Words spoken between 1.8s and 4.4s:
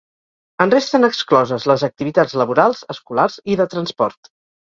activitats laborals, escolars i de transport.